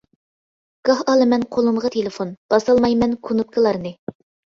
گاھ 0.87 1.01
ئالىمەن 1.11 1.43
قولۇمغا 1.55 1.91
تېلېفون، 1.95 2.31
باسالمايمەن 2.53 3.13
كۇنۇپكىلارنى. 3.29 3.93